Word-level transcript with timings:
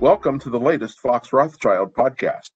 Welcome 0.00 0.38
to 0.38 0.48
the 0.48 0.58
latest 0.58 0.98
Fox 0.98 1.30
Rothschild 1.30 1.92
podcast. 1.92 2.52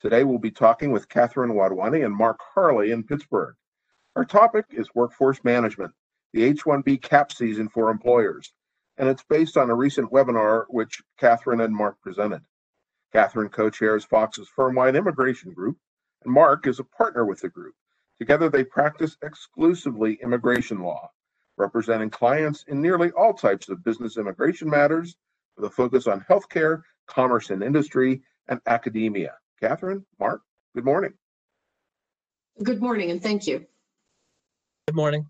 Today 0.00 0.22
we'll 0.22 0.38
be 0.38 0.52
talking 0.52 0.92
with 0.92 1.08
Catherine 1.08 1.50
Wadhwani 1.50 2.04
and 2.04 2.14
Mark 2.14 2.38
Harley 2.54 2.92
in 2.92 3.02
Pittsburgh. 3.02 3.56
Our 4.14 4.24
topic 4.24 4.66
is 4.70 4.94
workforce 4.94 5.42
management, 5.42 5.90
the 6.32 6.44
H-1B 6.44 7.02
cap 7.02 7.32
season 7.32 7.68
for 7.68 7.90
employers, 7.90 8.52
and 8.98 9.08
it's 9.08 9.24
based 9.28 9.56
on 9.56 9.68
a 9.68 9.74
recent 9.74 10.12
webinar 10.12 10.66
which 10.68 11.02
Catherine 11.18 11.60
and 11.60 11.74
Mark 11.74 12.00
presented. 12.02 12.42
Catherine 13.12 13.48
co-chairs 13.48 14.04
Fox's 14.04 14.48
firm-wide 14.54 14.94
immigration 14.94 15.52
group, 15.52 15.76
and 16.24 16.32
Mark 16.32 16.68
is 16.68 16.78
a 16.78 16.84
partner 16.84 17.24
with 17.24 17.40
the 17.40 17.48
group. 17.48 17.74
Together 18.20 18.48
they 18.48 18.62
practice 18.62 19.16
exclusively 19.24 20.20
immigration 20.22 20.78
law, 20.78 21.10
representing 21.56 22.10
clients 22.10 22.64
in 22.68 22.80
nearly 22.80 23.10
all 23.10 23.34
types 23.34 23.68
of 23.68 23.82
business 23.82 24.16
immigration 24.16 24.70
matters 24.70 25.16
with 25.56 25.70
a 25.70 25.74
focus 25.74 26.06
on 26.06 26.24
healthcare, 26.28 26.82
commerce 27.06 27.50
and 27.50 27.62
industry, 27.62 28.22
and 28.48 28.60
academia. 28.66 29.34
Catherine, 29.60 30.04
Mark, 30.20 30.42
good 30.74 30.84
morning. 30.84 31.12
Good 32.62 32.80
morning 32.80 33.10
and 33.10 33.22
thank 33.22 33.46
you. 33.46 33.66
Good 34.86 34.96
morning. 34.96 35.26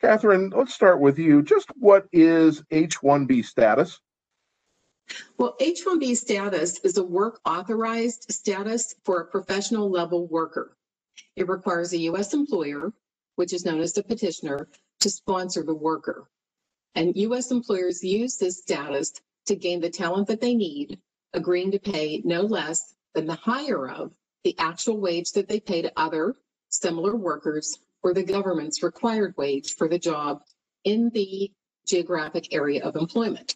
Catherine, 0.00 0.50
let's 0.50 0.74
start 0.74 1.00
with 1.00 1.18
you. 1.18 1.42
Just 1.42 1.68
what 1.76 2.06
is 2.12 2.62
H-1B 2.70 3.44
status? 3.44 4.00
Well, 5.38 5.56
H-1B 5.58 6.16
status 6.16 6.78
is 6.80 6.98
a 6.98 7.02
work 7.02 7.40
authorized 7.44 8.26
status 8.30 8.94
for 9.04 9.20
a 9.20 9.26
professional 9.26 9.90
level 9.90 10.26
worker. 10.28 10.76
It 11.34 11.48
requires 11.48 11.92
a 11.92 11.98
U.S. 11.98 12.34
employer, 12.34 12.92
which 13.36 13.52
is 13.52 13.64
known 13.64 13.80
as 13.80 13.92
the 13.92 14.02
petitioner, 14.02 14.68
to 15.00 15.10
sponsor 15.10 15.62
the 15.62 15.74
worker. 15.74 16.28
And 16.98 17.16
U.S. 17.16 17.52
employers 17.52 18.02
use 18.02 18.38
this 18.38 18.58
status 18.58 19.12
to 19.46 19.54
gain 19.54 19.80
the 19.80 19.88
talent 19.88 20.26
that 20.26 20.40
they 20.40 20.52
need, 20.52 20.98
agreeing 21.32 21.70
to 21.70 21.78
pay 21.78 22.20
no 22.24 22.40
less 22.40 22.96
than 23.14 23.24
the 23.24 23.36
higher 23.36 23.88
of 23.88 24.12
the 24.42 24.58
actual 24.58 24.98
wage 24.98 25.30
that 25.30 25.46
they 25.46 25.60
pay 25.60 25.80
to 25.80 25.92
other 25.96 26.34
similar 26.70 27.14
workers 27.14 27.78
or 28.02 28.12
the 28.12 28.24
government's 28.24 28.82
required 28.82 29.32
wage 29.36 29.76
for 29.76 29.86
the 29.86 29.98
job 29.98 30.42
in 30.82 31.08
the 31.10 31.52
geographic 31.86 32.52
area 32.52 32.82
of 32.82 32.96
employment. 32.96 33.54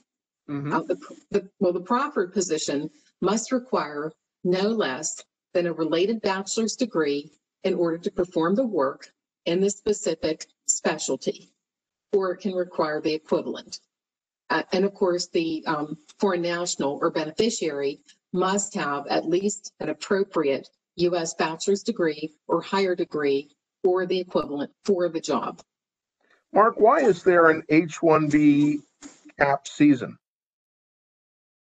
Mhm. 0.48 0.72
Uh, 0.72 0.82
the, 0.82 0.96
the, 1.32 1.50
well, 1.58 1.72
the 1.72 1.80
proffered 1.80 2.32
position 2.32 2.88
must 3.20 3.50
require 3.50 4.12
no 4.44 4.68
less 4.68 5.20
than 5.52 5.66
a 5.66 5.72
related 5.72 6.22
bachelor's 6.22 6.76
degree 6.76 7.32
in 7.64 7.74
order 7.74 7.98
to 7.98 8.10
perform 8.12 8.54
the 8.54 8.66
work 8.66 9.12
in 9.46 9.60
the 9.60 9.70
specific 9.70 10.46
specialty, 10.68 11.51
or 12.12 12.32
it 12.32 12.38
can 12.38 12.52
require 12.54 13.00
the 13.00 13.12
equivalent. 13.14 13.80
Uh, 14.50 14.62
and 14.72 14.84
of 14.84 14.94
course, 14.94 15.28
the 15.28 15.64
um, 15.66 15.96
foreign 16.18 16.42
national 16.42 16.98
or 17.00 17.10
beneficiary 17.10 18.00
must 18.32 18.74
have 18.74 19.06
at 19.08 19.26
least 19.26 19.72
an 19.80 19.88
appropriate 19.88 20.68
U.S. 20.96 21.34
bachelor's 21.34 21.82
degree 21.82 22.34
or 22.48 22.60
higher 22.60 22.94
degree 22.94 23.50
or 23.84 24.06
the 24.06 24.18
equivalent 24.18 24.70
for 24.84 25.08
the 25.08 25.20
job. 25.20 25.60
Mark, 26.52 26.78
why 26.78 26.98
is 26.98 27.22
there 27.22 27.48
an 27.48 27.62
H-1B 27.70 28.76
cap 29.38 29.66
season? 29.66 30.18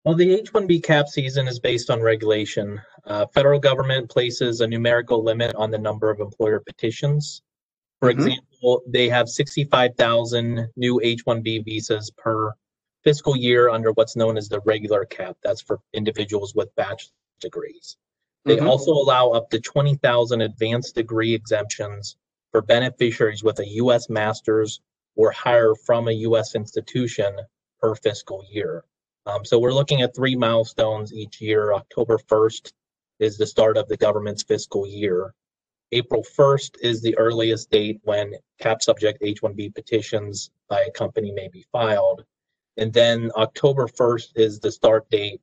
Well, 0.04 0.14
the 0.16 0.34
H-1B 0.34 0.82
cap 0.82 1.08
season 1.08 1.48
is 1.48 1.58
based 1.60 1.88
on 1.88 2.02
regulation. 2.02 2.80
Uh, 3.06 3.26
federal 3.32 3.58
government 3.58 4.10
places 4.10 4.60
a 4.60 4.66
numerical 4.66 5.24
limit 5.24 5.54
on 5.54 5.70
the 5.70 5.78
number 5.78 6.10
of 6.10 6.20
employer 6.20 6.60
petitions. 6.60 7.42
For 8.00 8.08
Mhm. 8.10 8.12
example, 8.12 8.51
they 8.86 9.08
have 9.08 9.28
65,000 9.28 10.68
new 10.76 11.00
H-1B 11.02 11.64
visas 11.64 12.10
per 12.16 12.52
fiscal 13.04 13.36
year 13.36 13.68
under 13.68 13.92
what's 13.92 14.16
known 14.16 14.36
as 14.36 14.48
the 14.48 14.60
regular 14.60 15.04
cap. 15.04 15.36
That's 15.42 15.60
for 15.60 15.80
individuals 15.92 16.54
with 16.54 16.74
bachelor's 16.76 17.12
degrees. 17.40 17.96
They 18.44 18.56
Mhm. 18.56 18.68
also 18.68 18.92
allow 18.92 19.30
up 19.30 19.50
to 19.50 19.60
20,000 19.60 20.40
advanced 20.40 20.94
degree 20.94 21.34
exemptions 21.34 22.16
for 22.52 22.62
beneficiaries 22.62 23.42
with 23.42 23.58
a 23.60 23.68
U.S. 23.82 24.08
master's 24.08 24.80
or 25.16 25.30
higher 25.30 25.74
from 25.74 26.08
a 26.08 26.12
U.S. 26.12 26.54
institution 26.54 27.36
per 27.80 27.94
fiscal 27.94 28.44
year. 28.50 28.84
Um, 29.26 29.44
so 29.44 29.58
we're 29.58 29.72
looking 29.72 30.02
at 30.02 30.14
three 30.14 30.34
milestones 30.36 31.12
each 31.12 31.40
year. 31.40 31.72
October 31.72 32.18
1st 32.18 32.72
is 33.18 33.36
the 33.36 33.46
start 33.46 33.76
of 33.76 33.88
the 33.88 33.96
government's 33.96 34.42
fiscal 34.42 34.86
year. 34.86 35.34
April 35.92 36.22
1st 36.22 36.76
is 36.80 37.02
the 37.02 37.16
earliest 37.18 37.70
date 37.70 38.00
when 38.02 38.34
cap 38.58 38.82
subject 38.82 39.18
H-1B 39.20 39.74
petitions 39.74 40.50
by 40.68 40.80
a 40.80 40.90
company 40.90 41.32
may 41.32 41.48
be 41.48 41.66
filed. 41.70 42.24
And 42.78 42.92
then 42.92 43.30
October 43.36 43.86
1st 43.86 44.28
is 44.36 44.58
the 44.58 44.72
start 44.72 45.08
date 45.10 45.40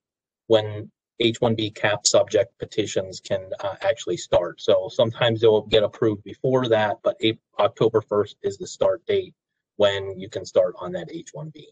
when 0.47 0.91
H-1B 1.19 1.75
cap 1.75 2.07
subject 2.07 2.57
petitions 2.57 3.19
can 3.19 3.51
uh, 3.59 3.75
actually 3.81 4.17
start. 4.17 4.59
So 4.59 4.89
sometimes 4.91 5.41
they'll 5.41 5.67
get 5.67 5.83
approved 5.83 6.23
before 6.23 6.67
that, 6.69 6.97
but 7.03 7.17
April, 7.21 7.43
October 7.59 8.01
1st 8.01 8.35
is 8.41 8.57
the 8.57 8.67
start 8.67 9.05
date 9.05 9.35
when 9.75 10.19
you 10.19 10.29
can 10.29 10.45
start 10.45 10.73
on 10.79 10.91
that 10.93 11.09
H-1B. 11.11 11.65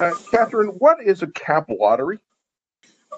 Uh, 0.00 0.12
Catherine, 0.30 0.68
what 0.78 1.02
is 1.02 1.22
a 1.22 1.26
cap 1.28 1.66
lottery? 1.68 2.18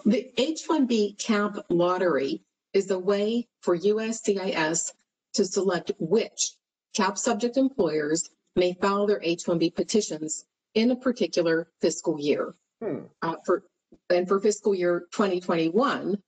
The 0.05 0.33
H-1B 0.37 1.19
cap 1.19 1.59
lottery 1.69 2.43
is 2.77 2.91
a 2.91 2.99
way 2.99 3.49
for 3.63 3.79
USCIS 3.79 4.93
to 5.33 5.47
select 5.47 5.93
which 5.99 6.53
cap 6.95 7.17
subject 7.17 7.57
employers 7.57 8.29
may 8.55 8.75
file 8.75 9.07
their 9.07 9.23
H-1B 9.23 9.75
petitions 9.75 10.45
in 10.75 10.91
a 10.91 10.97
particular 10.97 11.71
fiscal 11.81 12.21
year. 12.21 12.55
Hmm. 12.83 13.05
Uh, 13.23 13.37
for, 13.47 13.63
and 14.11 14.29
for 14.29 14.39
fiscal 14.41 14.75
year 14.75 15.07
2021, 15.13 16.23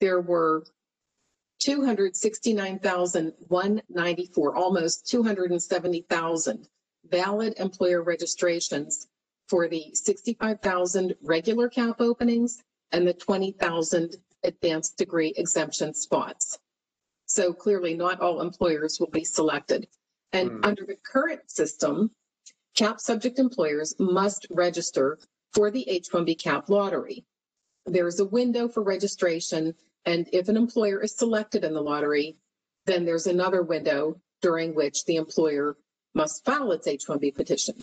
there 0.00 0.22
were 0.22 0.64
269,194, 1.60 4.56
almost 4.56 5.06
270,000 5.06 6.68
valid 7.10 7.52
employer 7.58 8.02
registrations 8.02 9.06
for 9.48 9.68
the 9.68 9.90
65,000 9.92 11.14
regular 11.22 11.68
cap 11.68 12.00
openings 12.00 12.62
and 12.92 13.06
the 13.06 13.12
20,000 13.12 14.16
advanced 14.42 14.96
degree 14.96 15.34
exemption 15.36 15.94
spots. 15.94 16.58
So 17.26 17.52
clearly, 17.52 17.94
not 17.94 18.20
all 18.20 18.40
employers 18.40 18.98
will 18.98 19.10
be 19.10 19.24
selected. 19.24 19.88
And 20.32 20.50
Hmm. 20.50 20.64
under 20.64 20.84
the 20.84 20.96
current 20.96 21.50
system, 21.50 22.14
cap 22.74 23.00
subject 23.00 23.38
employers 23.38 23.94
must 23.98 24.46
register 24.50 25.18
for 25.52 25.70
the 25.70 25.88
H-1B 25.88 26.34
cap 26.36 26.68
lottery. 26.68 27.24
There's 27.86 28.20
a 28.20 28.24
window 28.24 28.68
for 28.68 28.82
registration, 28.82 29.74
and 30.04 30.28
if 30.32 30.48
an 30.48 30.56
employer 30.56 31.02
is 31.02 31.14
selected 31.14 31.64
in 31.64 31.74
the 31.74 31.82
lottery, 31.82 32.36
then 32.86 33.04
there's 33.04 33.26
another 33.26 33.62
window 33.62 34.20
during 34.40 34.74
which 34.74 35.04
the 35.04 35.16
employer 35.16 35.76
must 36.14 36.44
file 36.44 36.72
its 36.72 36.86
H-1B 36.86 37.34
petition. 37.34 37.76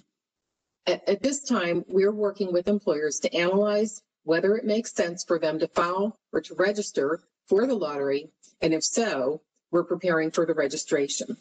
At, 0.85 1.07
at 1.07 1.21
this 1.21 1.43
time, 1.43 1.83
we're 1.87 2.13
working 2.13 2.51
with 2.53 2.67
employers 2.67 3.19
to 3.19 3.33
analyze 3.33 4.01
whether 4.27 4.57
it 4.57 4.65
makes 4.65 4.91
sense 4.91 5.23
for 5.23 5.39
them 5.39 5.57
to 5.57 5.69
file 5.69 6.19
or 6.33 6.41
to 6.41 6.53
register 6.55 7.21
for 7.47 7.65
the 7.65 7.73
lottery, 7.73 8.29
and 8.61 8.73
if 8.73 8.83
so, 8.83 9.41
we're 9.71 9.85
preparing 9.85 10.31
for 10.31 10.45
the 10.45 10.53
registration. 10.53 11.37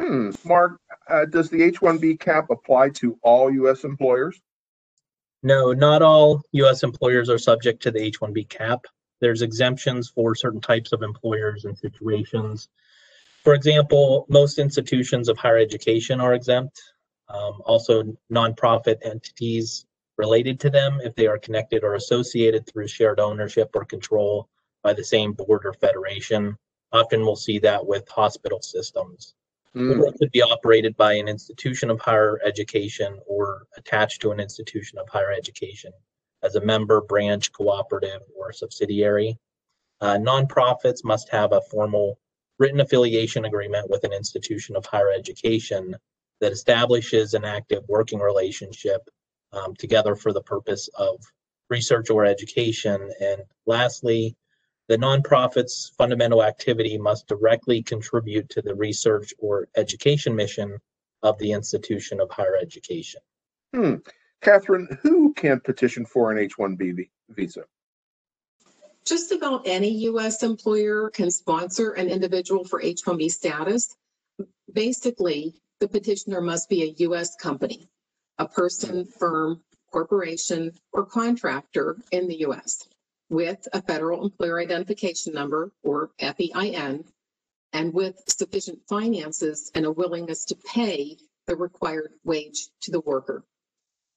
Hmm. 0.00 0.30
Mark, 0.44 0.78
uh, 1.08 1.24
does 1.24 1.50
the 1.50 1.60
H-1B 1.64 2.20
cap 2.20 2.48
apply 2.50 2.90
to 2.90 3.18
all 3.22 3.52
U.S. 3.52 3.82
employers? 3.82 4.40
No, 5.42 5.72
not 5.72 6.00
all 6.00 6.42
U.S. 6.52 6.84
employers 6.84 7.28
are 7.28 7.38
subject 7.38 7.82
to 7.82 7.90
the 7.90 8.00
H-1B 8.00 8.48
cap. 8.48 8.84
There's 9.20 9.42
exemptions 9.42 10.08
for 10.08 10.36
certain 10.36 10.60
types 10.60 10.92
of 10.92 11.02
employers 11.02 11.64
and 11.64 11.76
situations. 11.76 12.68
For 13.42 13.54
example, 13.54 14.26
most 14.28 14.60
institutions 14.60 15.28
of 15.28 15.38
higher 15.38 15.58
education 15.58 16.20
are 16.20 16.34
exempt. 16.34 16.80
Um, 17.28 17.62
also, 17.64 18.16
nonprofit 18.30 18.98
entities 19.04 19.86
related 20.22 20.60
to 20.60 20.70
them, 20.70 21.00
if 21.02 21.16
they 21.16 21.26
are 21.26 21.46
connected 21.46 21.82
or 21.82 21.96
associated 21.96 22.62
through 22.64 22.86
shared 22.86 23.18
ownership 23.18 23.70
or 23.74 23.84
control 23.84 24.48
by 24.84 24.92
the 24.92 25.10
same 25.14 25.32
board 25.32 25.62
or 25.64 25.72
federation. 25.72 26.56
Often 26.92 27.22
we'll 27.22 27.44
see 27.48 27.58
that 27.60 27.84
with 27.84 28.08
hospital 28.08 28.60
systems. 28.62 29.34
Hmm. 29.74 30.00
Or 30.00 30.06
it 30.06 30.14
could 30.18 30.30
be 30.30 30.42
operated 30.42 30.96
by 30.96 31.14
an 31.14 31.26
institution 31.26 31.90
of 31.90 31.98
higher 31.98 32.38
education 32.44 33.18
or 33.26 33.66
attached 33.76 34.20
to 34.22 34.30
an 34.30 34.38
institution 34.38 34.98
of 34.98 35.08
higher 35.08 35.32
education 35.32 35.92
as 36.44 36.54
a 36.54 36.64
member, 36.72 37.00
branch, 37.00 37.52
cooperative, 37.52 38.22
or 38.38 38.52
subsidiary. 38.52 39.38
Uh, 40.00 40.18
nonprofits 40.30 41.02
must 41.04 41.28
have 41.30 41.52
a 41.52 41.66
formal 41.70 42.18
written 42.60 42.80
affiliation 42.80 43.44
agreement 43.44 43.90
with 43.90 44.04
an 44.04 44.12
institution 44.12 44.76
of 44.76 44.86
higher 44.86 45.10
education 45.10 45.96
that 46.40 46.52
establishes 46.52 47.34
an 47.34 47.44
active 47.44 47.82
working 47.88 48.20
relationship 48.20 49.00
um, 49.52 49.74
together 49.76 50.14
for 50.14 50.32
the 50.32 50.42
purpose 50.42 50.88
of 50.96 51.20
research 51.68 52.10
or 52.10 52.24
education. 52.24 53.10
And 53.20 53.42
lastly, 53.66 54.36
the 54.88 54.98
nonprofit's 54.98 55.92
fundamental 55.96 56.42
activity 56.42 56.98
must 56.98 57.26
directly 57.26 57.82
contribute 57.82 58.48
to 58.50 58.62
the 58.62 58.74
research 58.74 59.32
or 59.38 59.68
education 59.76 60.34
mission 60.34 60.78
of 61.22 61.38
the 61.38 61.52
institution 61.52 62.20
of 62.20 62.30
higher 62.30 62.56
education. 62.60 63.20
Hmm. 63.74 63.96
Catherine, 64.42 64.98
who 65.02 65.32
can 65.34 65.60
petition 65.60 66.04
for 66.04 66.32
an 66.32 66.38
H-1B 66.38 67.08
visa? 67.30 67.64
Just 69.04 69.32
about 69.32 69.62
any 69.66 69.88
U.S. 70.10 70.42
employer 70.42 71.10
can 71.10 71.30
sponsor 71.30 71.92
an 71.92 72.08
individual 72.08 72.64
for 72.64 72.82
H-1B 72.82 73.30
status. 73.30 73.96
Basically, 74.72 75.54
the 75.80 75.88
petitioner 75.88 76.40
must 76.40 76.68
be 76.68 76.82
a 76.82 76.94
U.S. 76.98 77.34
company, 77.36 77.88
a 78.38 78.48
person, 78.48 79.04
firm, 79.04 79.62
corporation, 79.90 80.72
or 80.92 81.04
contractor 81.04 81.98
in 82.10 82.28
the 82.28 82.40
U.S. 82.40 82.88
with 83.28 83.66
a 83.72 83.82
federal 83.82 84.24
employer 84.24 84.60
identification 84.60 85.34
number 85.34 85.70
or 85.82 86.10
FEIN 86.18 87.04
and 87.72 87.94
with 87.94 88.22
sufficient 88.26 88.80
finances 88.88 89.70
and 89.74 89.86
a 89.86 89.92
willingness 89.92 90.44
to 90.46 90.56
pay 90.56 91.16
the 91.46 91.56
required 91.56 92.12
wage 92.24 92.68
to 92.80 92.90
the 92.90 93.00
worker. 93.00 93.44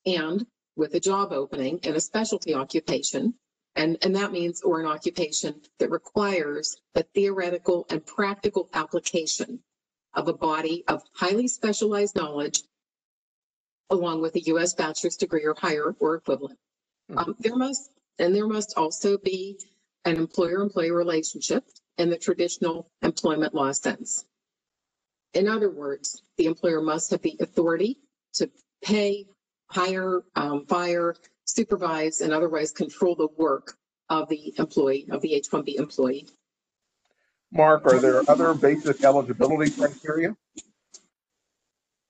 And 0.05 0.45
with 0.75 0.93
a 0.93 0.99
job 0.99 1.31
opening 1.31 1.79
in 1.79 1.95
a 1.95 1.99
specialty 1.99 2.53
occupation 2.53 3.33
and, 3.75 3.97
and 4.01 4.15
that 4.15 4.31
means, 4.31 4.61
or 4.61 4.79
an 4.79 4.85
occupation 4.85 5.61
that 5.79 5.91
requires 5.91 6.77
the 6.93 7.03
theoretical 7.13 7.85
and 7.89 8.05
practical 8.05 8.69
application 8.73 9.59
of 10.13 10.29
a 10.29 10.33
body 10.33 10.85
of 10.87 11.03
highly 11.13 11.47
specialized 11.47 12.15
knowledge 12.15 12.63
along 13.89 14.21
with 14.21 14.35
a 14.35 14.41
U.S. 14.41 14.73
bachelor's 14.73 15.17
degree 15.17 15.43
or 15.43 15.55
higher 15.57 15.95
or 15.99 16.15
equivalent. 16.15 16.57
Hmm. 17.09 17.17
Um, 17.17 17.35
there 17.39 17.55
must, 17.55 17.91
and 18.19 18.35
there 18.35 18.47
must 18.47 18.73
also 18.77 19.17
be 19.17 19.59
an 20.05 20.17
employer-employee 20.17 20.91
relationship 20.91 21.63
in 21.97 22.09
the 22.09 22.17
traditional 22.17 22.89
employment 23.01 23.53
law 23.53 23.71
sense. 23.71 24.25
In 25.33 25.47
other 25.47 25.69
words, 25.69 26.21
the 26.37 26.45
employer 26.45 26.81
must 26.81 27.11
have 27.11 27.21
the 27.21 27.35
authority 27.39 27.97
to 28.33 28.49
pay, 28.83 29.25
hire, 29.69 30.21
um, 30.35 30.65
fire, 30.65 31.15
supervise, 31.45 32.21
and 32.21 32.33
otherwise 32.33 32.71
control 32.71 33.15
the 33.15 33.27
work 33.37 33.77
of 34.09 34.29
the 34.29 34.53
employee, 34.57 35.07
of 35.11 35.21
the 35.21 35.33
H-1B 35.33 35.75
employee. 35.75 36.27
Mark, 37.51 37.85
are 37.85 37.99
there 37.99 38.21
other 38.29 38.53
basic 38.53 39.03
eligibility 39.03 39.71
criteria? 39.71 40.35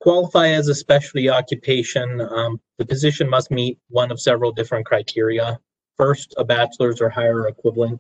Qualify 0.06 0.50
as 0.50 0.68
a 0.68 0.75
specialty 0.75 1.31
occupation, 1.31 2.22
um, 2.22 2.62
the 2.78 2.86
position 2.86 3.28
must 3.28 3.50
meet 3.50 3.80
one 3.90 4.12
of 4.12 4.22
several 4.22 4.52
different 4.52 4.86
criteria. 4.86 5.60
First, 5.98 6.36
a 6.38 6.46
bachelor's 6.46 7.02
or 7.02 7.10
higher 7.10 7.48
equivalent 7.48 8.00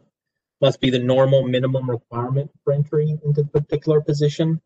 must 0.61 0.79
be 0.79 0.91
the 0.91 0.99
normal 0.99 1.47
minimum 1.47 1.89
requirement 1.89 2.51
for 2.63 2.73
entry 2.73 3.17
into 3.25 3.41
the 3.41 3.47
particular 3.47 4.01
position. 4.01 4.61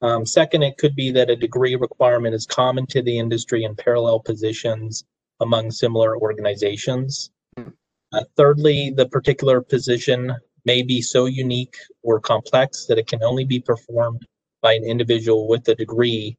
Um, 0.00 0.26
second, 0.26 0.64
it 0.64 0.76
could 0.76 0.96
be 0.96 1.12
that 1.12 1.30
a 1.30 1.36
degree 1.36 1.76
requirement 1.76 2.34
is 2.34 2.46
common 2.46 2.88
to 2.88 3.00
the 3.00 3.16
industry 3.16 3.62
and 3.62 3.78
parallel 3.78 4.18
positions 4.18 5.04
among 5.38 5.70
similar 5.70 6.18
organizations. 6.18 7.30
Uh, 7.56 8.24
thirdly, 8.36 8.90
the 8.90 9.08
particular 9.08 9.60
position 9.60 10.34
may 10.64 10.82
be 10.82 11.00
so 11.00 11.26
unique 11.26 11.76
or 12.02 12.18
complex 12.18 12.86
that 12.86 12.98
it 12.98 13.06
can 13.06 13.22
only 13.22 13.44
be 13.44 13.60
performed 13.60 14.26
by 14.62 14.74
an 14.74 14.82
individual 14.82 15.46
with 15.46 15.68
a 15.68 15.76
degree, 15.76 16.36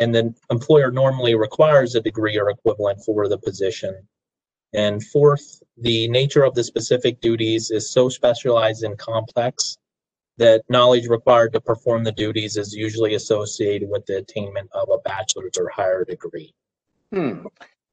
and 0.00 0.14
the 0.14 0.34
employer 0.50 0.90
normally 0.90 1.34
requires 1.34 1.94
a 1.94 2.00
degree 2.00 2.38
or 2.38 2.48
equivalent 2.48 3.04
for 3.04 3.28
the 3.28 3.38
position. 3.38 3.94
And 4.72 5.04
fourth, 5.04 5.62
the 5.76 6.08
nature 6.08 6.42
of 6.42 6.54
the 6.54 6.64
specific 6.64 7.20
duties 7.20 7.70
is 7.70 7.92
so 7.92 8.08
specialized 8.08 8.82
and 8.82 8.98
complex 8.98 9.76
that 10.38 10.62
knowledge 10.70 11.06
required 11.06 11.52
to 11.52 11.60
perform 11.60 12.02
the 12.02 12.12
duties 12.12 12.56
is 12.56 12.74
usually 12.74 13.14
associated 13.14 13.90
with 13.90 14.06
the 14.06 14.16
attainment 14.16 14.70
of 14.72 14.88
a 14.88 14.98
bachelor's 14.98 15.58
or 15.58 15.68
higher 15.68 16.04
degree. 16.04 16.54
Hmm. 17.12 17.46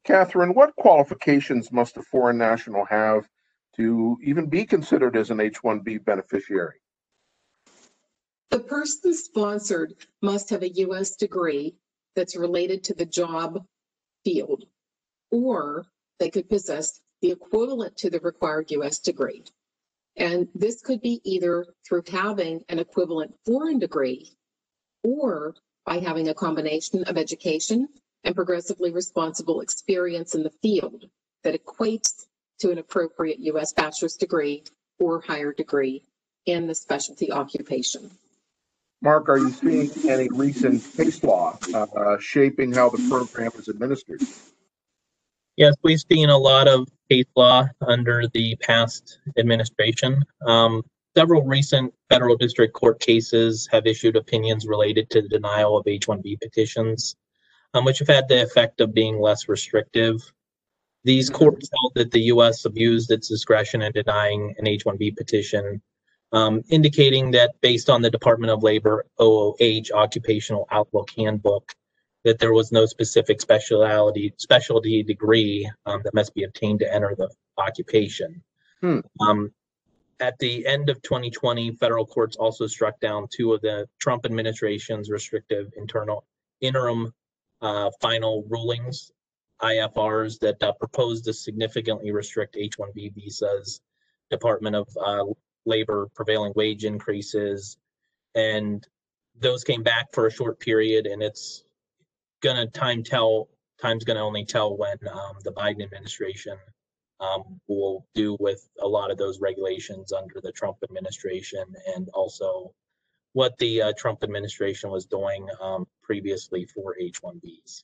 Catherine, 0.06 0.53
what 0.53 0.75
qualifications 0.77 1.74
must 1.74 1.98
a 1.98 2.01
foreign 2.01 2.38
national 2.38 2.86
have 2.86 3.27
to 3.75 4.18
even 4.24 4.48
be 4.48 4.65
considered 4.65 5.18
as 5.18 5.30
an 5.30 5.42
H-1B 5.42 6.06
beneficiary? 6.06 6.80
The 8.50 8.60
person 8.60 9.13
sponsored 9.13 9.95
must 10.21 10.50
have 10.51 10.63
a 10.63 10.69
U.S. 10.69 11.18
degree 11.18 11.75
that's 12.17 12.35
related 12.35 12.83
to 12.83 12.95
the 12.95 13.05
job 13.05 13.63
field, 14.25 14.65
or 15.31 15.85
they 16.19 16.31
could 16.31 16.49
possess 16.49 16.99
the 17.21 17.29
equivalent 17.29 17.95
to 17.97 18.09
the 18.09 18.19
required 18.19 18.71
U.S. 18.71 18.97
degree. 18.97 19.43
And 20.15 20.47
this 20.55 20.81
could 20.81 20.99
be 20.99 21.21
either 21.23 21.67
through 21.87 22.03
having 22.11 22.63
an 22.69 22.79
equivalent 22.79 23.35
foreign 23.45 23.77
degree 23.77 24.31
or 25.03 25.53
by 25.85 25.99
having 25.99 26.27
a 26.27 26.33
combination 26.33 27.03
of 27.03 27.17
education 27.17 27.87
and 28.23 28.33
progressively 28.33 28.91
responsible 28.91 29.61
experience 29.61 30.33
in 30.33 30.41
the 30.41 30.57
field 30.63 31.05
that 31.43 31.53
equates 31.53 32.25
to 32.59 32.71
an 32.71 32.79
appropriate 32.79 33.37
U.S. 33.41 33.73
bachelor's 33.73 34.15
degree 34.15 34.63
or 34.99 35.21
higher 35.21 35.53
degree 35.53 36.01
in 36.47 36.65
the 36.65 36.73
specialty 36.73 37.31
occupation. 37.31 38.09
Mark, 39.01 39.29
are 39.29 39.38
you 39.38 39.51
seeing 39.51 39.91
any 40.09 40.27
recent 40.31 40.83
case 40.95 41.23
law 41.23 41.57
uh, 41.73 42.17
shaping 42.19 42.71
how 42.71 42.89
the 42.89 43.05
program 43.09 43.51
is 43.57 43.67
administered? 43.67 44.21
Yes, 45.55 45.75
we've 45.83 46.01
seen 46.11 46.29
a 46.29 46.38
lot 46.38 46.67
of 46.67 46.88
case 47.09 47.25
law 47.35 47.67
under 47.81 48.27
the 48.33 48.55
past 48.57 49.19
administration. 49.38 50.23
Um, 50.45 50.83
several 51.15 51.44
recent 51.44 51.94
federal 52.09 52.38
district 52.38 52.73
court 52.73 52.99
cases 52.99 53.67
have 53.71 53.88
issued 53.88 54.15
opinions 54.15 54.67
related 54.67 55.09
to 55.11 55.21
the 55.21 55.29
denial 55.29 55.77
of 55.77 55.88
H-1B 55.88 56.39
petitions, 56.39 57.15
um, 57.73 57.85
which 57.85 58.00
have 58.00 58.07
had 58.07 58.27
the 58.27 58.43
effect 58.43 58.81
of 58.81 58.93
being 58.93 59.19
less 59.19 59.47
restrictive. 59.47 60.21
These 61.03 61.29
courts 61.29 61.69
held 61.71 61.93
that 61.95 62.11
the 62.11 62.21
U.S. 62.33 62.65
abused 62.65 63.11
its 63.11 63.29
discretion 63.29 63.81
in 63.81 63.91
denying 63.91 64.53
an 64.57 64.67
H-1B 64.67 65.15
petition, 65.15 65.81
um, 66.31 66.62
indicating 66.69 67.31
that 67.31 67.56
based 67.62 67.89
on 67.89 68.01
the 68.01 68.09
Department 68.09 68.51
of 68.51 68.63
Labor 68.63 69.06
OOH 69.19 69.91
Occupational 69.94 70.68
Outlook 70.71 71.09
Handbook, 71.18 71.74
that 72.24 72.39
there 72.39 72.53
was 72.53 72.71
no 72.71 72.85
specific 72.85 73.41
specialty 73.41 74.33
specialty 74.38 75.03
degree 75.03 75.69
um, 75.85 76.01
that 76.03 76.13
must 76.13 76.33
be 76.33 76.44
obtained 76.44 76.79
to 76.79 76.94
enter 76.94 77.15
the 77.18 77.29
occupation. 77.57 78.44
Hmm. 78.81 79.00
Um, 79.21 79.51
at 80.19 80.38
the 80.39 80.65
end 80.65 80.89
of 80.89 81.01
2020, 81.03 81.71
federal 81.75 82.06
courts 82.06 82.35
also 82.35 82.68
struck 82.68 83.00
down 83.00 83.27
two 83.31 83.53
of 83.53 83.62
the 83.62 83.88
Trump 84.00 84.25
administration's 84.25 85.09
restrictive 85.09 85.71
internal 85.77 86.25
interim 86.59 87.13
uh, 87.62 87.91
final 88.01 88.43
rulings, 88.50 89.12
IFRs 89.62 90.39
that 90.39 90.62
uh, 90.62 90.74
proposed 90.74 91.25
to 91.25 91.34
significantly 91.34 92.12
restrict 92.12 92.57
H-1B 92.57 93.13
visas, 93.13 93.81
Department 94.29 94.75
of 94.75 94.88
uh, 95.00 95.24
Labor 95.67 96.09
prevailing 96.15 96.53
wage 96.55 96.86
increases, 96.86 97.77
and 98.33 98.88
those 99.39 99.63
came 99.63 99.83
back 99.83 100.07
for 100.13 100.25
a 100.25 100.31
short 100.31 100.59
period, 100.59 101.05
and 101.05 101.21
it's 101.21 101.63
gonna 102.41 102.67
time 102.67 103.03
tell, 103.03 103.50
time's 103.79 104.03
gonna 104.03 104.25
only 104.25 104.45
tell 104.45 104.75
when 104.75 104.97
um, 105.12 105.38
the 105.43 105.51
Biden 105.51 105.83
administration 105.83 106.57
um, 107.19 107.59
will 107.67 108.05
do 108.15 108.38
with 108.39 108.67
a 108.81 108.88
lot 108.88 109.12
of 109.12 109.17
those 109.17 109.39
regulations 109.39 110.12
under 110.12 110.39
the 110.41 110.51
Trump 110.51 110.77
administration 110.83 111.63
and 111.95 112.09
also 112.13 112.74
what 113.33 113.57
the 113.59 113.81
uh, 113.81 113.93
Trump 113.97 114.24
administration 114.24 114.89
was 114.89 115.05
doing 115.05 115.47
um, 115.62 115.86
previously 116.01 116.65
for 116.65 116.95
H-1Bs. 117.00 117.83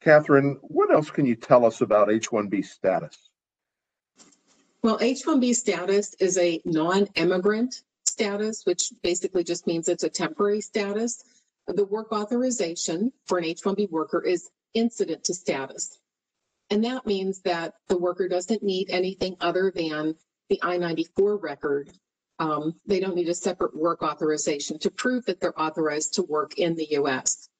Catherine, 0.00 0.58
what 0.62 0.92
else 0.92 1.10
can 1.10 1.26
you 1.26 1.36
tell 1.36 1.64
us 1.64 1.80
about 1.80 2.10
H-1B 2.10 2.64
status? 2.64 3.29
Well, 4.82 4.98
H-1B 5.00 5.54
status 5.54 6.14
is 6.20 6.38
a 6.38 6.60
non-immigrant 6.64 7.82
status, 8.06 8.62
which 8.64 8.92
basically 9.02 9.44
just 9.44 9.66
means 9.66 9.88
it's 9.88 10.04
a 10.04 10.08
temporary 10.08 10.62
status. 10.62 11.22
The 11.66 11.84
work 11.84 12.12
authorization 12.12 13.12
for 13.26 13.36
an 13.36 13.44
H-1B 13.44 13.90
worker 13.90 14.22
is 14.24 14.48
incident 14.72 15.24
to 15.24 15.34
status. 15.34 15.98
And 16.70 16.82
that 16.84 17.04
means 17.04 17.42
that 17.42 17.74
the 17.88 17.98
worker 17.98 18.26
doesn't 18.26 18.62
need 18.62 18.88
anything 18.88 19.36
other 19.40 19.70
than 19.74 20.14
the 20.48 20.60
I-94 20.62 21.42
record. 21.42 21.90
Um, 22.38 22.74
they 22.86 23.00
don't 23.00 23.16
need 23.16 23.28
a 23.28 23.34
separate 23.34 23.76
work 23.76 24.02
authorization 24.02 24.78
to 24.78 24.90
prove 24.90 25.26
that 25.26 25.40
they're 25.40 25.60
authorized 25.60 26.14
to 26.14 26.22
work 26.22 26.58
in 26.58 26.74
the 26.74 26.86
U.S. 26.92 27.50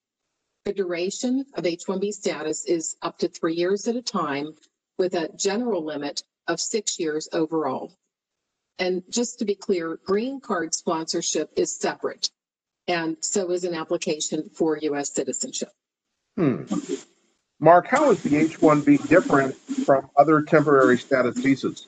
The 0.64 0.72
duration 0.72 1.44
of 1.54 1.66
H-1B 1.66 2.12
status 2.12 2.64
is 2.64 2.96
up 3.02 3.18
to 3.18 3.28
three 3.28 3.54
years 3.54 3.86
at 3.88 3.96
a 3.96 4.02
time 4.02 4.54
with 4.96 5.14
a 5.14 5.28
general 5.36 5.84
limit 5.84 6.22
of 6.50 6.60
six 6.60 6.98
years 6.98 7.28
overall. 7.32 7.92
And 8.78 9.02
just 9.08 9.38
to 9.38 9.44
be 9.44 9.54
clear, 9.54 9.98
green 10.04 10.40
card 10.40 10.74
sponsorship 10.74 11.50
is 11.56 11.78
separate. 11.78 12.30
And 12.88 13.16
so 13.20 13.50
is 13.50 13.64
an 13.64 13.74
application 13.74 14.50
for 14.54 14.76
U.S. 14.78 15.14
citizenship. 15.14 15.70
Hmm. 16.36 16.64
Mark, 17.60 17.86
how 17.86 18.10
is 18.10 18.22
the 18.22 18.36
H-1B 18.36 19.06
different 19.08 19.54
from 19.54 20.10
other 20.16 20.42
temporary 20.42 20.96
status 20.98 21.38
visas? 21.38 21.86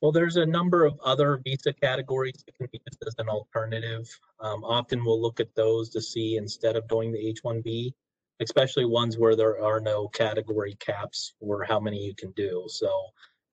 Well, 0.00 0.12
there's 0.12 0.36
a 0.36 0.46
number 0.46 0.84
of 0.84 0.98
other 1.04 1.40
visa 1.44 1.72
categories 1.72 2.42
that 2.46 2.56
can 2.56 2.68
be 2.72 2.80
used 2.86 3.02
as 3.06 3.14
an 3.18 3.28
alternative. 3.28 4.08
Um, 4.40 4.64
often 4.64 5.04
we'll 5.04 5.20
look 5.20 5.40
at 5.40 5.54
those 5.56 5.90
to 5.90 6.00
see 6.00 6.36
instead 6.36 6.76
of 6.76 6.88
doing 6.88 7.12
the 7.12 7.28
H-1B, 7.28 7.92
especially 8.40 8.84
ones 8.84 9.18
where 9.18 9.36
there 9.36 9.62
are 9.62 9.80
no 9.80 10.08
category 10.08 10.76
caps 10.80 11.34
for 11.40 11.64
how 11.64 11.80
many 11.80 11.98
you 11.98 12.14
can 12.14 12.30
do. 12.32 12.64
So 12.68 12.90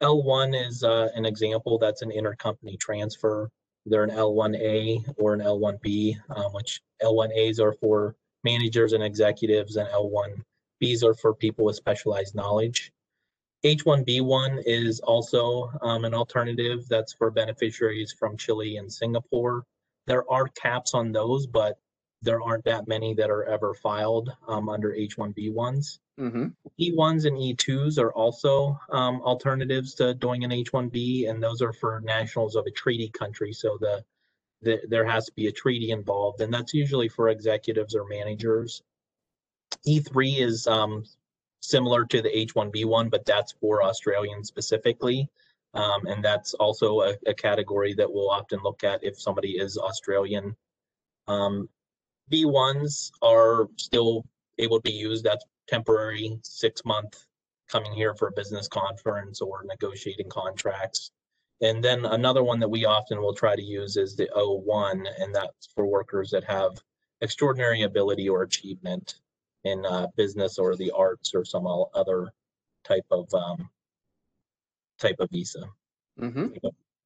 L1 0.02 0.68
is 0.68 0.84
uh, 0.84 1.10
an 1.16 1.26
example. 1.26 1.78
That's 1.78 2.02
an 2.02 2.12
intercompany 2.12 2.80
transfer. 2.80 3.50
They're 3.86 4.04
an 4.04 4.12
L1A 4.12 5.16
or 5.18 5.34
an 5.34 5.42
L1B, 5.42 6.18
um, 6.36 6.54
which 6.54 6.82
L1As 7.02 7.60
are 7.60 7.74
for 7.74 8.16
managers 8.44 8.94
and 8.94 9.04
executives, 9.04 9.76
and 9.76 9.90
L1Bs 9.90 11.04
are 11.04 11.14
for 11.14 11.34
people 11.34 11.66
with 11.66 11.76
specialized 11.76 12.36
knowledge. 12.36 12.92
H1B1 13.66 14.64
is 14.66 15.02
also 15.02 15.70
um, 15.82 16.06
an 16.06 16.14
alternative 16.14 16.88
that's 16.88 17.12
for 17.12 17.30
beneficiaries 17.30 18.14
from 18.18 18.38
Chile 18.38 18.78
and 18.78 18.92
Singapore. 18.92 19.66
There 20.08 20.30
are 20.32 20.48
caps 20.48 20.94
on 20.94 21.12
those, 21.12 21.46
but 21.46 21.78
there 22.22 22.42
aren't 22.42 22.66
that 22.66 22.88
many 22.88 23.14
that 23.14 23.30
are 23.30 23.46
ever 23.46 23.74
filed 23.74 24.30
um, 24.48 24.68
under 24.70 24.92
H1B1s. 24.92 26.00
Mm-hmm. 26.20 26.48
E1s 26.80 27.26
and 27.26 27.38
E2s 27.38 27.98
are 27.98 28.12
also 28.12 28.78
um, 28.90 29.22
alternatives 29.22 29.94
to 29.96 30.14
doing 30.14 30.44
an 30.44 30.52
H1B, 30.52 31.30
and 31.30 31.42
those 31.42 31.62
are 31.62 31.72
for 31.72 32.02
nationals 32.04 32.56
of 32.56 32.66
a 32.66 32.72
treaty 32.72 33.10
country. 33.10 33.54
So 33.54 33.78
the, 33.80 34.04
the 34.62 34.82
there 34.90 35.06
has 35.06 35.28
to 35.28 35.32
be 35.34 35.48
a 35.48 35.52
treaty 35.52 35.92
involved, 35.92 36.42
and 36.42 36.54
that's 36.54 36.74
usually 36.74 37.08
for 37.08 37.30
executives 37.30 37.96
or 37.96 38.06
managers. 38.06 38.84
E3 39.88 40.40
is 40.40 40.68
um, 40.68 41.06
similar 41.62 42.06
to 42.06 42.22
the 42.22 42.30
H1B1, 42.30 43.10
but 43.10 43.26
that's 43.26 43.54
for 43.54 43.84
Australians 43.84 44.48
specifically. 44.50 45.30
Um, 45.74 46.08
and 46.08 46.26
that's 46.26 46.54
also 46.56 47.02
a, 47.02 47.16
a, 47.28 47.34
category 47.34 47.94
that 47.94 48.12
we'll 48.12 48.32
often 48.32 48.60
look 48.64 48.84
at 48.84 49.04
if 49.04 49.22
somebody 49.22 49.52
is 49.52 49.78
Australian. 49.78 50.56
Um, 51.28 51.70
B1s 52.32 53.12
are 53.22 53.68
still 53.78 54.26
able 54.58 54.78
to 54.78 54.84
be 54.84 54.92
used. 54.92 55.24
That's 55.24 55.46
temporary, 55.68 56.38
six 56.44 56.84
month 56.86 57.26
coming 57.70 57.94
here 57.94 58.16
for 58.16 58.28
a 58.28 58.32
business 58.32 58.68
conference 58.68 59.42
or 59.42 59.64
negotiating 59.66 60.30
contracts. 60.30 61.12
And 61.62 61.84
then 61.84 62.06
another 62.06 62.44
one 62.44 62.60
that 62.60 62.70
we 62.70 62.86
often 62.86 63.22
will 63.22 63.34
try 63.34 63.56
to 63.56 63.62
use 63.62 63.98
is 63.98 64.16
the 64.16 64.30
O1, 64.36 65.06
and 65.20 65.36
that's 65.36 65.68
for 65.76 65.86
workers 65.86 66.32
that 66.32 66.44
have 66.46 66.82
extraordinary 67.22 67.84
ability 67.84 68.30
or 68.30 68.44
achievement 68.44 69.16
in 69.66 69.86
uh, 69.86 70.08
business 70.16 70.58
or 70.58 70.76
the 70.76 70.92
arts 70.92 71.34
or 71.36 71.44
some 71.44 71.68
other 71.68 72.30
type 72.86 73.06
of 73.12 73.32
um, 73.34 73.70
type 75.00 75.18
of 75.20 75.30
visa 75.32 75.64
Mm-hmm. 76.20 76.48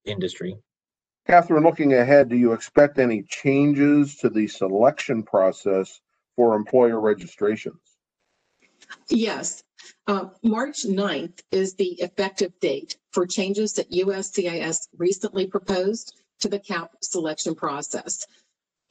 industry. 0.05 0.57
Catherine, 1.25 1.63
looking 1.63 1.93
ahead, 1.93 2.27
do 2.27 2.35
you 2.35 2.51
expect 2.51 2.99
any 2.99 3.23
changes 3.23 4.17
to 4.17 4.29
the 4.29 4.47
selection 4.47 5.23
process 5.23 6.01
for 6.35 6.55
employer 6.55 6.99
registrations? 6.99 7.79
Yes. 9.09 9.63
Uh, 10.07 10.25
March 10.43 10.83
9th 10.83 11.39
is 11.51 11.75
the 11.75 11.93
effective 12.01 12.51
date 12.59 12.97
for 13.11 13.25
changes 13.25 13.73
that 13.73 13.91
USCIS 13.91 14.89
recently 14.97 15.47
proposed 15.47 16.21
to 16.41 16.49
the 16.49 16.59
CAP 16.59 16.91
selection 17.01 17.55
process. 17.55 18.25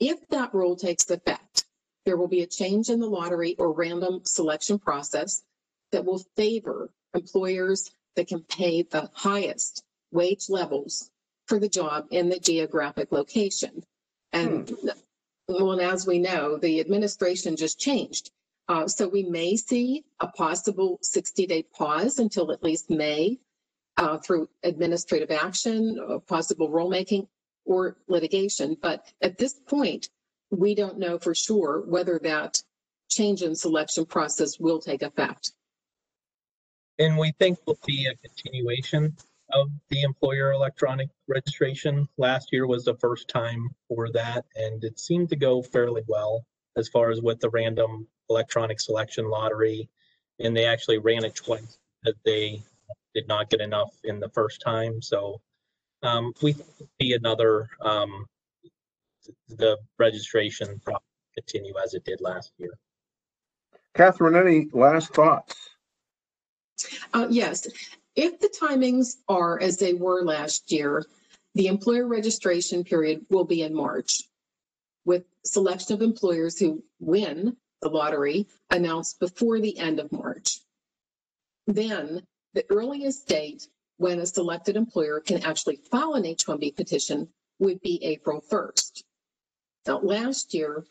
If 0.01 0.27
that 0.29 0.55
rule 0.55 0.75
takes 0.75 1.11
effect, 1.11 1.67
there 2.07 2.17
will 2.17 2.29
be 2.29 2.43
a 2.43 2.47
change 2.47 2.89
in 2.89 2.99
the 2.99 3.07
lottery 3.07 3.55
or 3.59 3.73
random 3.73 4.23
selection 4.25 4.79
process 4.79 5.43
that 5.93 6.05
will 6.05 6.25
favor 6.35 6.91
employers 7.15 7.91
that 8.17 8.29
can 8.29 8.41
pay 8.41 8.83
the 8.83 9.11
highest 9.13 9.85
wage 10.11 10.49
levels 10.49 11.12
for 11.47 11.59
the 11.59 11.69
job 11.69 12.07
in 12.11 12.29
the 12.29 12.39
geographic 12.39 13.13
location. 13.13 13.85
And 14.33 14.71
well, 15.49 15.73
and 15.73 15.81
as 15.81 16.07
we 16.07 16.19
know, 16.19 16.57
the 16.57 16.81
administration 16.81 17.57
just 17.57 17.79
changed. 17.79 18.31
Uh, 18.69 18.87
so 18.87 19.09
we 19.09 19.25
may 19.25 19.57
see 19.57 20.05
a 20.21 20.29
possible 20.29 20.99
60 21.03 21.47
day 21.47 21.65
pause 21.77 22.19
until 22.19 22.53
at 22.53 22.63
least 22.63 22.91
May 22.91 23.39
uh, 23.97 24.19
through 24.19 24.49
administrative 24.63 25.31
action, 25.31 25.99
uh, 26.09 26.19
possible 26.19 26.71
rulemaking 26.71 27.27
or 27.65 27.97
litigation. 28.09 28.77
But 28.81 29.13
at 29.21 29.37
this 29.37 29.55
point, 29.55 30.09
we 30.51 30.75
don't 30.75 30.99
know 30.99 31.19
for 31.19 31.35
sure 31.35 31.83
whether 31.87 32.19
that 32.23 32.63
change 33.09 33.43
in 33.43 33.55
selection 33.55 34.07
process 34.07 34.59
will 34.59 34.81
take 34.81 35.03
effect. 35.03 35.53
And 36.99 37.19
we 37.19 37.33
think 37.39 37.59
will 37.67 37.79
be 37.87 38.07
a 38.07 38.15
continuation 38.17 39.17
of 39.53 39.71
the 39.91 40.03
employer 40.03 40.53
electronic 40.53 41.09
registration. 41.29 42.09
Last 42.17 42.53
year 42.53 42.67
was 42.67 42.85
the 42.85 42.97
first 42.97 43.29
time 43.29 43.71
for 43.89 44.11
that, 44.13 44.45
and 44.57 44.83
it 44.85 44.99
seemed 44.99 45.29
to 45.31 45.37
go 45.37 45.63
fairly 45.63 46.03
well 46.07 46.45
as 46.77 46.89
far 46.89 47.11
as 47.11 47.21
with 47.21 47.41
the 47.41 47.51
random 47.51 48.07
electronic 48.31 48.81
selection 48.81 49.29
lottery. 49.29 49.89
And 50.41 50.57
they 50.57 50.65
actually 50.65 50.99
ran 50.99 51.25
it 51.25 51.35
twice 51.35 51.79
that 52.03 52.15
they 52.25 52.63
did 53.15 53.29
not 53.29 53.51
get 53.51 53.61
enough 53.61 53.95
in 54.05 54.21
the 54.21 54.31
first 54.31 54.61
time. 54.61 55.03
So 55.03 55.41
um, 56.03 56.33
we 56.43 56.55
see 57.01 57.13
another 57.13 57.69
um, 57.81 58.27
the 59.49 59.77
registration 59.99 60.81
continue 61.35 61.75
as 61.83 61.95
it 61.95 62.05
did 62.05 62.21
last 62.21 62.53
year. 62.59 62.79
Catherine, 63.95 64.37
any 64.37 64.69
last 64.73 65.13
thoughts? 65.15 65.55
Uh, 67.13 67.27
yes, 67.31 67.69
if 68.17 68.39
the 68.41 68.53
timings 68.61 69.17
are 69.29 69.61
as 69.61 69.79
they 69.79 69.95
were 69.95 70.25
last 70.25 70.71
year, 70.71 71.05
the 71.55 71.67
employer 71.67 72.07
registration 72.07 72.85
period 72.85 73.25
will 73.31 73.45
be 73.45 73.63
in 73.63 73.75
March 73.75 74.23
with 75.05 75.25
selection 75.45 75.95
of 75.95 76.03
employers 76.03 76.59
who 76.59 76.83
win 77.01 77.57
the 77.81 77.89
lottery 77.89 78.47
announced 78.71 79.19
before 79.19 79.61
the 79.61 79.77
end 79.79 79.99
of 79.99 80.13
March. 80.13 80.61
Then 81.67 82.23
the 82.55 82.65
earliest 82.71 83.27
date 83.27 83.67
when 83.97 84.21
a 84.21 84.27
selected 84.27 84.77
employer 84.77 85.21
can 85.21 85.45
actually 85.45 85.77
file 85.91 86.15
an 86.15 86.27
H-1B 86.27 86.77
petition 86.77 87.29
would 87.59 87.81
be 87.83 88.03
April 88.05 88.43
1st. 88.51 89.03
Now, 89.87 90.01
last 90.01 90.55
year, 90.55 90.85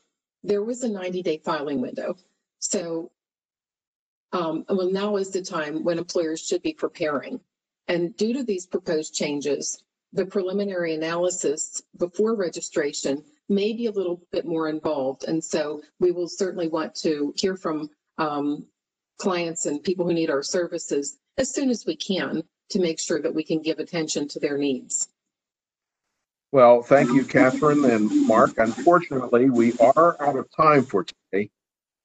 there 0.44 0.64
was 0.64 0.84
a 0.84 0.90
90-day 0.90 1.42
filing 1.44 1.82
window. 1.82 2.16
So, 2.60 3.12
um, 4.34 4.66
well, 4.70 4.92
now 4.92 5.18
is 5.18 5.30
the 5.30 5.42
time 5.42 5.84
when 5.84 5.98
employers 5.98 6.46
should 6.46 6.62
be 6.62 6.74
preparing. 6.74 7.40
And 7.88 8.16
due 8.16 8.34
to 8.34 8.44
these 8.44 8.66
proposed 8.66 9.14
changes, 9.14 9.84
the 10.14 10.26
preliminary 10.26 10.94
analysis 10.94 11.82
before 11.98 12.36
registration 12.36 13.24
may 13.50 13.74
be 13.74 13.88
a 13.88 13.92
little 13.92 14.22
bit 14.32 14.46
more 14.46 14.70
involved. 14.70 15.26
And 15.26 15.44
so 15.44 15.82
we 16.00 16.12
will 16.12 16.28
certainly 16.28 16.68
want 16.68 16.96
to 16.96 17.34
hear 17.38 17.56
from 17.56 17.90
um, 18.18 18.66
clients 19.20 19.66
and 19.66 19.84
people 19.84 20.06
who 20.06 20.14
need 20.14 20.30
our 20.30 20.44
services 20.44 21.18
as 21.38 21.54
soon 21.54 21.70
as 21.70 21.86
we 21.86 21.96
can 21.96 22.44
to 22.70 22.80
make 22.80 23.00
sure 23.00 23.22
that 23.22 23.34
we 23.34 23.44
can 23.44 23.62
give 23.62 23.80
attention 23.80 24.28
to 24.30 24.40
their 24.40 24.58
needs. 24.58 25.10
Well, 26.54 26.82
thank 26.82 27.14
you, 27.14 27.24
Catherine 27.24 27.86
and 27.86 28.28
Mark. 28.28 28.58
Unfortunately, 28.58 29.50
we 29.50 29.74
are 29.80 30.22
out 30.22 30.38
of 30.38 30.50
time 30.52 30.84
for 30.84 31.06
today. 31.06 31.50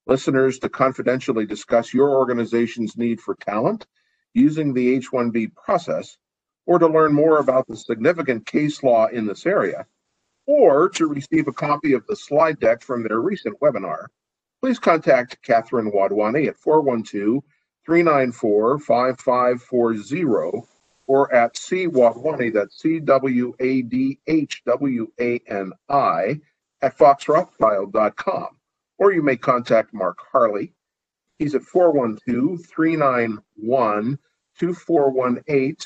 Listeners, 0.06 0.58
to 0.60 0.68
confidentially 0.68 1.46
discuss 1.46 1.92
your 1.92 2.10
organization's 2.10 2.96
need 2.96 3.20
for 3.20 3.34
talent 3.34 3.86
using 4.34 4.72
the 4.72 4.94
H-1B 4.94 5.54
process, 5.54 6.16
or 6.66 6.78
to 6.78 6.86
learn 6.86 7.12
more 7.12 7.38
about 7.38 7.66
the 7.66 7.76
significant 7.76 8.46
case 8.46 8.82
law 8.82 9.06
in 9.06 9.26
this 9.26 9.46
area, 9.46 9.86
or 10.46 10.88
to 10.90 11.06
receive 11.06 11.48
a 11.48 11.52
copy 11.52 11.92
of 11.92 12.06
the 12.06 12.16
slide 12.16 12.60
deck 12.60 12.82
from 12.82 13.02
their 13.02 13.20
recent 13.20 13.58
webinar, 13.60 14.06
please 14.60 14.78
contact 14.78 15.42
Catherine 15.42 15.90
Wadhwani 15.90 16.48
at 16.48 16.58
412 16.58 17.42
394 17.84 18.78
5540 18.78 20.66
or 21.06 21.32
at 21.32 21.56
C 21.56 21.86
Wadhwani, 21.86 22.52
that's 22.52 22.80
C 22.80 22.98
W 23.00 23.54
A 23.60 23.82
D 23.82 24.18
H 24.26 24.62
W 24.66 25.06
A 25.20 25.40
N 25.46 25.72
I, 25.88 26.40
at 26.82 26.98
foxrothschild.com. 26.98 28.55
Or 28.98 29.12
you 29.12 29.22
may 29.22 29.36
contact 29.36 29.92
Mark 29.92 30.18
Harley. 30.32 30.72
He's 31.38 31.54
at 31.54 31.62
412 31.62 32.64
391 32.66 34.18
2418 34.58 35.76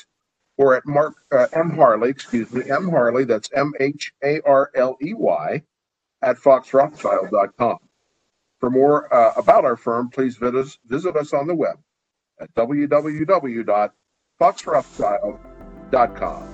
or 0.57 0.75
at 0.75 0.85
Mark 0.85 1.15
uh, 1.31 1.47
M 1.53 1.71
Harley, 1.71 2.09
excuse 2.09 2.51
me, 2.53 2.69
M 2.69 2.89
Harley, 2.89 3.25
that's 3.25 3.49
M 3.53 3.73
H 3.79 4.13
A 4.23 4.41
R 4.41 4.69
L 4.75 4.97
E 5.01 5.13
Y, 5.13 5.63
at 6.21 6.37
foxrothschild.com. 6.37 7.79
For 8.59 8.69
more 8.69 9.13
uh, 9.13 9.33
about 9.35 9.65
our 9.65 9.75
firm, 9.75 10.09
please 10.09 10.37
visit 10.37 10.55
us, 10.55 10.77
visit 10.85 11.15
us 11.15 11.33
on 11.33 11.47
the 11.47 11.55
web 11.55 11.79
at 12.39 12.53
www 12.53 13.91
foxrothschild.com. 14.41 16.50